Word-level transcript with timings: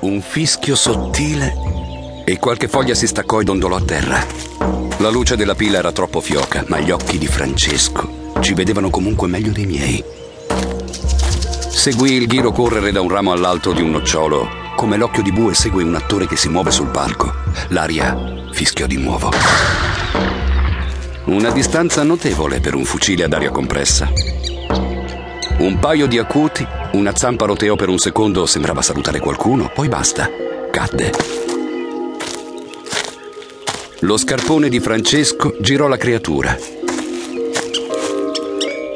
un 0.00 0.20
fischio 0.20 0.76
sottile 0.76 2.22
e 2.24 2.38
qualche 2.38 2.68
foglia 2.68 2.94
si 2.94 3.08
staccò 3.08 3.40
e 3.40 3.44
dondolò 3.44 3.76
a 3.76 3.82
terra. 3.82 4.24
La 4.98 5.08
luce 5.08 5.36
della 5.36 5.56
pila 5.56 5.78
era 5.78 5.90
troppo 5.90 6.20
fioca, 6.20 6.64
ma 6.68 6.78
gli 6.78 6.90
occhi 6.90 7.18
di 7.18 7.26
Francesco 7.26 8.32
ci 8.40 8.54
vedevano 8.54 8.90
comunque 8.90 9.26
meglio 9.26 9.50
dei 9.50 9.66
miei. 9.66 10.04
Seguì 11.68 12.12
il 12.12 12.26
ghiro 12.26 12.52
correre 12.52 12.92
da 12.92 13.00
un 13.00 13.08
ramo 13.08 13.32
all'altro 13.32 13.72
di 13.72 13.82
un 13.82 13.90
nocciolo, 13.90 14.48
come 14.76 14.96
l'occhio 14.96 15.22
di 15.22 15.32
bue 15.32 15.54
segue 15.54 15.82
un 15.82 15.94
attore 15.94 16.26
che 16.26 16.36
si 16.36 16.48
muove 16.48 16.70
sul 16.70 16.88
palco. 16.88 17.32
L'aria 17.68 18.16
fischiò 18.52 18.86
di 18.86 18.98
nuovo. 18.98 19.30
Una 21.24 21.50
distanza 21.50 22.02
notevole 22.04 22.60
per 22.60 22.74
un 22.74 22.84
fucile 22.84 23.24
ad 23.24 23.32
aria 23.32 23.50
compressa. 23.50 24.10
Un 25.58 25.78
paio 25.80 26.06
di 26.06 26.18
acuti, 26.18 26.66
una 26.92 27.14
zampa 27.14 27.46
roteò 27.46 27.76
per 27.76 27.88
un 27.88 27.98
secondo, 27.98 28.46
sembrava 28.46 28.82
salutare 28.82 29.20
qualcuno, 29.20 29.70
poi 29.74 29.88
basta. 29.88 30.30
Cadde. 30.70 31.12
Lo 34.00 34.16
scarpone 34.16 34.68
di 34.68 34.80
Francesco 34.80 35.54
girò 35.60 35.88
la 35.88 35.96
creatura. 35.96 36.56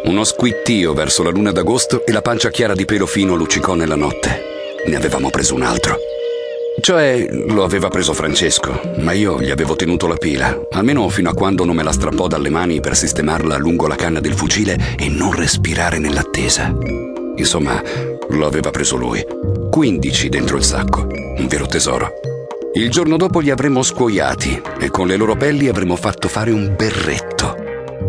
Uno 0.05 0.25
squittio 0.25 0.95
verso 0.95 1.23
la 1.23 1.31
luna 1.31 1.53
d'agosto 1.53 2.05
e 2.07 2.13
la 2.13 2.23
pancia 2.23 2.51
chiara 2.51 2.75
di 2.75 2.85
pelo 2.85 3.07
fino 3.07 3.35
luccicò 3.35 3.75
nella 3.75 3.97
notte. 3.97 4.43
Ne 4.87 4.97
avevamo 4.97 5.31
preso 5.31 5.55
un 5.55 5.63
altro. 5.63 5.97
Cioè, 6.81 7.29
lo 7.49 7.63
aveva 7.63 7.89
preso 7.89 8.13
Francesco, 8.13 8.81
ma 8.99 9.13
io 9.13 9.41
gli 9.41 9.51
avevo 9.51 9.77
tenuto 9.77 10.07
la 10.07 10.17
pila, 10.17 10.59
almeno 10.71 11.09
fino 11.09 11.31
a 11.31 11.35
quando 11.35 11.65
non 11.65 11.77
me 11.77 11.83
la 11.83 11.93
strappò 11.93 12.27
dalle 12.27 12.49
mani 12.49 12.81
per 12.81 12.97
sistemarla 12.97 13.59
lungo 13.59 13.87
la 13.87 13.95
canna 13.95 14.21
del 14.21 14.35
fucile 14.35 14.97
e 14.99 15.09
non 15.09 15.33
respirare 15.33 15.99
nell'attesa. 15.99 17.12
Insomma, 17.37 17.83
lo 18.31 18.47
aveva 18.47 18.71
preso 18.71 18.97
lui. 18.97 19.25
15 19.71 20.29
dentro 20.29 20.57
il 20.57 20.65
sacco, 20.65 21.07
un 21.07 21.47
vero 21.49 21.67
tesoro. 21.67 22.13
Il 22.75 22.91
giorno 22.91 23.17
dopo 23.17 23.41
li 23.41 23.51
avremmo 23.51 23.83
scuoiati 23.83 24.61
e 24.81 24.91
con 24.91 25.07
le 25.07 25.17
loro 25.17 25.37
pelli 25.37 25.69
avremmo 25.69 25.97
fatto 25.97 26.29
fare 26.29 26.51
un 26.51 26.75
berretto. 26.77 27.55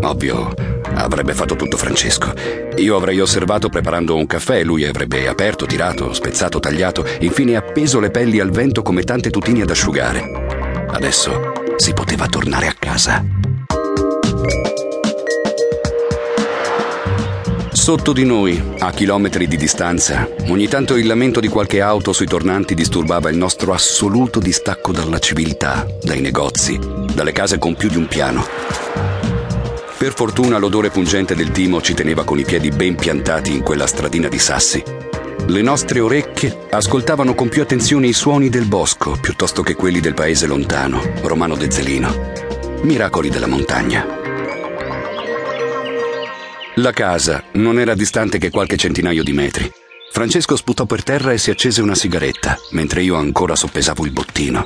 Ovvio, 0.03 0.53
avrebbe 0.95 1.33
fatto 1.33 1.55
tutto 1.55 1.77
Francesco. 1.77 2.33
Io 2.77 2.95
avrei 2.95 3.19
osservato 3.19 3.69
preparando 3.69 4.15
un 4.15 4.25
caffè, 4.25 4.63
lui 4.63 4.85
avrebbe 4.85 5.27
aperto, 5.27 5.65
tirato, 5.65 6.13
spezzato, 6.13 6.59
tagliato, 6.59 7.05
infine 7.19 7.55
appeso 7.55 7.99
le 7.99 8.09
pelli 8.09 8.39
al 8.39 8.51
vento 8.51 8.81
come 8.81 9.03
tante 9.03 9.29
tutine 9.29 9.63
ad 9.63 9.69
asciugare. 9.69 10.85
Adesso 10.87 11.51
si 11.77 11.93
poteva 11.93 12.27
tornare 12.27 12.67
a 12.67 12.75
casa. 12.77 13.42
Sotto 17.83 18.13
di 18.13 18.23
noi, 18.23 18.63
a 18.79 18.91
chilometri 18.91 19.45
di 19.45 19.57
distanza, 19.57 20.29
ogni 20.47 20.69
tanto 20.69 20.95
il 20.95 21.05
lamento 21.05 21.41
di 21.41 21.49
qualche 21.49 21.81
auto 21.81 22.13
sui 22.13 22.25
tornanti 22.25 22.75
disturbava 22.75 23.29
il 23.29 23.35
nostro 23.35 23.73
assoluto 23.73 24.39
distacco 24.39 24.93
dalla 24.93 25.19
civiltà, 25.19 25.85
dai 26.01 26.21
negozi, 26.21 26.79
dalle 27.13 27.33
case 27.33 27.57
con 27.57 27.75
più 27.75 27.89
di 27.89 27.97
un 27.97 28.07
piano. 28.07 28.47
Per 29.97 30.13
fortuna 30.13 30.59
l'odore 30.59 30.91
pungente 30.91 31.35
del 31.35 31.51
timo 31.51 31.81
ci 31.81 31.93
teneva 31.93 32.23
con 32.23 32.39
i 32.39 32.45
piedi 32.45 32.69
ben 32.69 32.95
piantati 32.95 33.51
in 33.51 33.63
quella 33.63 33.85
stradina 33.85 34.29
di 34.29 34.39
sassi. 34.39 34.81
Le 35.47 35.61
nostre 35.61 35.99
orecchie 35.99 36.67
ascoltavano 36.69 37.35
con 37.35 37.49
più 37.49 37.61
attenzione 37.61 38.07
i 38.07 38.13
suoni 38.13 38.47
del 38.47 38.65
bosco 38.65 39.17
piuttosto 39.19 39.61
che 39.61 39.75
quelli 39.75 39.99
del 39.99 40.13
paese 40.13 40.47
lontano, 40.47 41.01
Romano 41.23 41.57
de 41.57 41.69
Zelino. 41.69 42.31
Miracoli 42.83 43.27
della 43.27 43.47
montagna. 43.47 44.22
La 46.77 46.91
casa 46.91 47.43
non 47.53 47.77
era 47.77 47.93
distante 47.93 48.39
che 48.39 48.49
qualche 48.49 48.77
centinaio 48.77 49.21
di 49.23 49.31
metri. 49.31 49.71
Francesco 50.11 50.55
sputò 50.55 50.85
per 50.85 51.03
terra 51.03 51.31
e 51.31 51.37
si 51.37 51.51
accese 51.51 51.83
una 51.83 51.93
sigaretta, 51.93 52.57
mentre 52.71 53.03
io 53.03 53.15
ancora 53.15 53.55
soppesavo 53.55 54.05
il 54.05 54.11
bottino. 54.11 54.65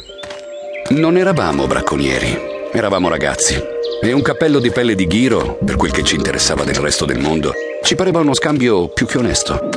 Non 0.91 1.17
eravamo 1.17 1.67
bracconieri, 1.67 2.37
eravamo 2.71 3.09
ragazzi. 3.09 3.61
E 4.01 4.13
un 4.13 4.21
cappello 4.21 4.59
di 4.59 4.71
pelle 4.71 4.95
di 4.95 5.05
ghiro, 5.05 5.57
per 5.65 5.75
quel 5.75 5.91
che 5.91 6.03
ci 6.03 6.15
interessava 6.15 6.63
del 6.63 6.75
resto 6.75 7.03
del 7.03 7.19
mondo, 7.19 7.51
ci 7.83 7.95
pareva 7.95 8.21
uno 8.21 8.33
scambio 8.33 8.87
più 8.87 9.05
che 9.05 9.17
onesto. 9.17 9.67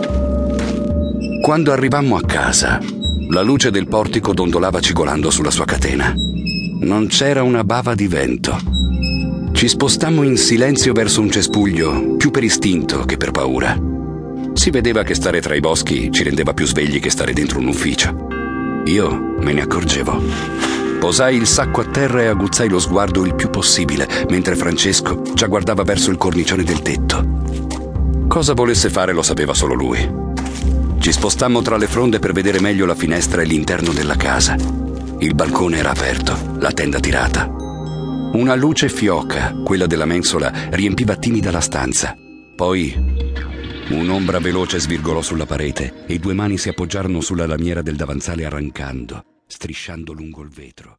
Quando 1.42 1.72
arrivammo 1.72 2.14
a 2.14 2.22
casa, 2.22 2.78
la 3.30 3.42
luce 3.42 3.72
del 3.72 3.88
portico 3.88 4.32
dondolava 4.32 4.78
cigolando 4.78 5.30
sulla 5.30 5.50
sua 5.50 5.64
catena. 5.64 6.14
Non 6.82 7.08
c'era 7.08 7.42
una 7.42 7.64
bava 7.64 7.96
di 7.96 8.06
vento. 8.06 8.69
Ci 9.60 9.68
spostammo 9.68 10.22
in 10.22 10.38
silenzio 10.38 10.94
verso 10.94 11.20
un 11.20 11.30
cespuglio, 11.30 12.16
più 12.16 12.30
per 12.30 12.42
istinto 12.42 13.04
che 13.04 13.18
per 13.18 13.30
paura. 13.30 13.78
Si 14.54 14.70
vedeva 14.70 15.02
che 15.02 15.14
stare 15.14 15.42
tra 15.42 15.54
i 15.54 15.60
boschi 15.60 16.10
ci 16.10 16.22
rendeva 16.22 16.54
più 16.54 16.64
svegli 16.64 16.98
che 16.98 17.10
stare 17.10 17.34
dentro 17.34 17.58
un 17.58 17.66
ufficio. 17.66 18.26
Io 18.86 19.34
me 19.38 19.52
ne 19.52 19.60
accorgevo. 19.60 20.18
Posai 20.98 21.36
il 21.36 21.46
sacco 21.46 21.82
a 21.82 21.84
terra 21.84 22.22
e 22.22 22.28
aguzzai 22.28 22.70
lo 22.70 22.78
sguardo 22.78 23.26
il 23.26 23.34
più 23.34 23.50
possibile, 23.50 24.08
mentre 24.30 24.56
Francesco 24.56 25.20
già 25.34 25.46
guardava 25.46 25.82
verso 25.82 26.10
il 26.10 26.16
cornicione 26.16 26.64
del 26.64 26.80
tetto. 26.80 27.42
Cosa 28.28 28.54
volesse 28.54 28.88
fare 28.88 29.12
lo 29.12 29.22
sapeva 29.22 29.52
solo 29.52 29.74
lui. 29.74 30.10
Ci 30.98 31.12
spostammo 31.12 31.60
tra 31.60 31.76
le 31.76 31.86
fronde 31.86 32.18
per 32.18 32.32
vedere 32.32 32.62
meglio 32.62 32.86
la 32.86 32.94
finestra 32.94 33.42
e 33.42 33.44
l'interno 33.44 33.92
della 33.92 34.16
casa. 34.16 34.56
Il 35.18 35.34
balcone 35.34 35.76
era 35.76 35.90
aperto, 35.90 36.54
la 36.60 36.72
tenda 36.72 36.98
tirata. 36.98 37.69
Una 38.32 38.54
luce 38.54 38.88
fioca, 38.88 39.52
quella 39.64 39.86
della 39.86 40.04
mensola, 40.04 40.52
riempiva 40.70 41.16
timida 41.16 41.50
la 41.50 41.60
stanza. 41.60 42.16
Poi 42.54 42.94
un'ombra 43.90 44.38
veloce 44.38 44.78
svirgolò 44.78 45.20
sulla 45.20 45.46
parete 45.46 46.04
e 46.06 46.18
due 46.18 46.32
mani 46.32 46.56
si 46.56 46.68
appoggiarono 46.68 47.20
sulla 47.20 47.46
lamiera 47.46 47.82
del 47.82 47.96
davanzale 47.96 48.44
arrancando, 48.44 49.24
strisciando 49.48 50.12
lungo 50.12 50.42
il 50.42 50.48
vetro. 50.48 50.94